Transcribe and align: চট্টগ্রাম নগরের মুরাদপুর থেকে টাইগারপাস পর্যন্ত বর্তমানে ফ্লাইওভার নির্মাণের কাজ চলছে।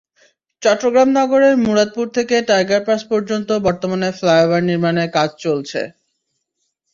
চট্টগ্রাম 0.61 1.09
নগরের 1.17 1.55
মুরাদপুর 1.65 2.07
থেকে 2.17 2.35
টাইগারপাস 2.49 3.01
পর্যন্ত 3.11 3.49
বর্তমানে 3.65 4.09
ফ্লাইওভার 4.17 4.61
নির্মাণের 4.69 5.09
কাজ 5.17 5.29
চলছে। 5.43 5.81